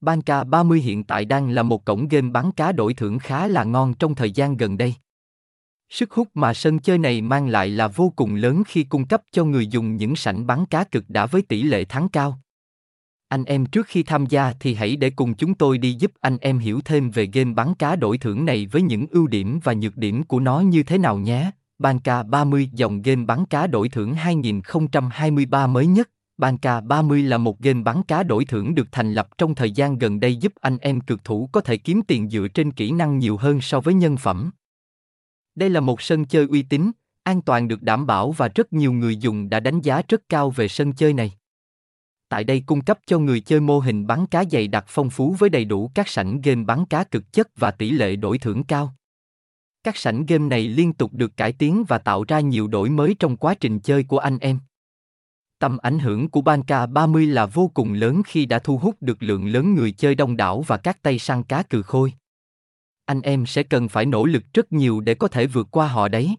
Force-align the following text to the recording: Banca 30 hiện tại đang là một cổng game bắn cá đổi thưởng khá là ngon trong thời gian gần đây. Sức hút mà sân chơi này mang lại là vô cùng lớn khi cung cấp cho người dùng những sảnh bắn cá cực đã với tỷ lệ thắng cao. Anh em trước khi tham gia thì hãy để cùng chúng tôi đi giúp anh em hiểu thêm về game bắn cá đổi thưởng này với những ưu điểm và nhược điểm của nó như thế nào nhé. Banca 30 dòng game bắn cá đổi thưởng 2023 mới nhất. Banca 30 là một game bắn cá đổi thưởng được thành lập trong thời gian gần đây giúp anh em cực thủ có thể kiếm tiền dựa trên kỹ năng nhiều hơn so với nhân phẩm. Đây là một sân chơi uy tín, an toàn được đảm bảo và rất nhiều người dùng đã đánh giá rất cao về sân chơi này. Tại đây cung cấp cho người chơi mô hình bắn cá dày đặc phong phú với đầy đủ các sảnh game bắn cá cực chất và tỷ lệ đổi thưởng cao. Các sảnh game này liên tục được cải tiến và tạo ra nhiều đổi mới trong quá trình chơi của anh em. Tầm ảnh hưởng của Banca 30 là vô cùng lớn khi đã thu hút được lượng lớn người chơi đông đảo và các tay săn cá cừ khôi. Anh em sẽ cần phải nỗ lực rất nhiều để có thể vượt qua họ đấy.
Banca 0.00 0.44
30 0.44 0.80
hiện 0.80 1.04
tại 1.04 1.24
đang 1.24 1.50
là 1.50 1.62
một 1.62 1.84
cổng 1.84 2.08
game 2.08 2.30
bắn 2.30 2.52
cá 2.52 2.72
đổi 2.72 2.94
thưởng 2.94 3.18
khá 3.18 3.48
là 3.48 3.64
ngon 3.64 3.94
trong 3.94 4.14
thời 4.14 4.30
gian 4.30 4.56
gần 4.56 4.78
đây. 4.78 4.94
Sức 5.88 6.12
hút 6.12 6.28
mà 6.34 6.54
sân 6.54 6.78
chơi 6.78 6.98
này 6.98 7.22
mang 7.22 7.48
lại 7.48 7.68
là 7.68 7.88
vô 7.88 8.12
cùng 8.16 8.34
lớn 8.34 8.62
khi 8.66 8.84
cung 8.84 9.06
cấp 9.06 9.22
cho 9.32 9.44
người 9.44 9.66
dùng 9.66 9.96
những 9.96 10.16
sảnh 10.16 10.46
bắn 10.46 10.66
cá 10.66 10.84
cực 10.84 11.04
đã 11.08 11.26
với 11.26 11.42
tỷ 11.42 11.62
lệ 11.62 11.84
thắng 11.84 12.08
cao. 12.08 12.40
Anh 13.28 13.44
em 13.44 13.66
trước 13.66 13.86
khi 13.86 14.02
tham 14.02 14.26
gia 14.26 14.52
thì 14.60 14.74
hãy 14.74 14.96
để 14.96 15.10
cùng 15.10 15.34
chúng 15.34 15.54
tôi 15.54 15.78
đi 15.78 15.92
giúp 15.92 16.12
anh 16.20 16.38
em 16.40 16.58
hiểu 16.58 16.80
thêm 16.84 17.10
về 17.10 17.28
game 17.32 17.52
bắn 17.54 17.74
cá 17.74 17.96
đổi 17.96 18.18
thưởng 18.18 18.44
này 18.44 18.66
với 18.66 18.82
những 18.82 19.06
ưu 19.10 19.26
điểm 19.26 19.60
và 19.64 19.72
nhược 19.72 19.96
điểm 19.96 20.22
của 20.22 20.40
nó 20.40 20.60
như 20.60 20.82
thế 20.82 20.98
nào 20.98 21.18
nhé. 21.18 21.50
Banca 21.78 22.22
30 22.22 22.70
dòng 22.72 23.02
game 23.02 23.24
bắn 23.24 23.46
cá 23.46 23.66
đổi 23.66 23.88
thưởng 23.88 24.14
2023 24.14 25.66
mới 25.66 25.86
nhất. 25.86 26.10
Banca 26.40 26.80
30 26.80 27.22
là 27.22 27.38
một 27.38 27.60
game 27.60 27.82
bắn 27.82 28.02
cá 28.02 28.22
đổi 28.22 28.44
thưởng 28.44 28.74
được 28.74 28.88
thành 28.92 29.12
lập 29.12 29.28
trong 29.38 29.54
thời 29.54 29.70
gian 29.70 29.98
gần 29.98 30.20
đây 30.20 30.36
giúp 30.36 30.52
anh 30.60 30.78
em 30.78 31.00
cực 31.00 31.24
thủ 31.24 31.48
có 31.52 31.60
thể 31.60 31.76
kiếm 31.76 32.02
tiền 32.02 32.30
dựa 32.30 32.48
trên 32.48 32.72
kỹ 32.72 32.92
năng 32.92 33.18
nhiều 33.18 33.36
hơn 33.36 33.60
so 33.60 33.80
với 33.80 33.94
nhân 33.94 34.16
phẩm. 34.16 34.50
Đây 35.54 35.70
là 35.70 35.80
một 35.80 36.02
sân 36.02 36.24
chơi 36.24 36.46
uy 36.46 36.62
tín, 36.62 36.90
an 37.22 37.42
toàn 37.42 37.68
được 37.68 37.82
đảm 37.82 38.06
bảo 38.06 38.32
và 38.32 38.48
rất 38.48 38.72
nhiều 38.72 38.92
người 38.92 39.16
dùng 39.16 39.50
đã 39.50 39.60
đánh 39.60 39.80
giá 39.80 40.02
rất 40.08 40.28
cao 40.28 40.50
về 40.50 40.68
sân 40.68 40.92
chơi 40.92 41.12
này. 41.12 41.32
Tại 42.28 42.44
đây 42.44 42.62
cung 42.66 42.80
cấp 42.80 42.98
cho 43.06 43.18
người 43.18 43.40
chơi 43.40 43.60
mô 43.60 43.78
hình 43.78 44.06
bắn 44.06 44.26
cá 44.26 44.44
dày 44.44 44.68
đặc 44.68 44.84
phong 44.88 45.10
phú 45.10 45.36
với 45.38 45.50
đầy 45.50 45.64
đủ 45.64 45.90
các 45.94 46.08
sảnh 46.08 46.40
game 46.40 46.64
bắn 46.64 46.86
cá 46.86 47.04
cực 47.04 47.32
chất 47.32 47.48
và 47.56 47.70
tỷ 47.70 47.90
lệ 47.90 48.16
đổi 48.16 48.38
thưởng 48.38 48.64
cao. 48.64 48.94
Các 49.82 49.96
sảnh 49.96 50.26
game 50.26 50.48
này 50.48 50.68
liên 50.68 50.92
tục 50.92 51.12
được 51.14 51.36
cải 51.36 51.52
tiến 51.52 51.84
và 51.88 51.98
tạo 51.98 52.24
ra 52.28 52.40
nhiều 52.40 52.68
đổi 52.68 52.90
mới 52.90 53.16
trong 53.18 53.36
quá 53.36 53.54
trình 53.54 53.80
chơi 53.80 54.04
của 54.04 54.18
anh 54.18 54.38
em. 54.38 54.58
Tầm 55.60 55.78
ảnh 55.78 55.98
hưởng 55.98 56.30
của 56.30 56.40
Banca 56.40 56.86
30 56.86 57.26
là 57.26 57.46
vô 57.46 57.70
cùng 57.74 57.92
lớn 57.92 58.22
khi 58.26 58.46
đã 58.46 58.58
thu 58.58 58.78
hút 58.78 58.96
được 59.00 59.22
lượng 59.22 59.46
lớn 59.46 59.74
người 59.74 59.92
chơi 59.92 60.14
đông 60.14 60.36
đảo 60.36 60.64
và 60.66 60.76
các 60.76 61.02
tay 61.02 61.18
săn 61.18 61.42
cá 61.42 61.62
cừ 61.62 61.82
khôi. 61.82 62.12
Anh 63.04 63.20
em 63.20 63.46
sẽ 63.46 63.62
cần 63.62 63.88
phải 63.88 64.06
nỗ 64.06 64.24
lực 64.24 64.42
rất 64.54 64.72
nhiều 64.72 65.00
để 65.00 65.14
có 65.14 65.28
thể 65.28 65.46
vượt 65.46 65.68
qua 65.70 65.88
họ 65.88 66.08
đấy. 66.08 66.36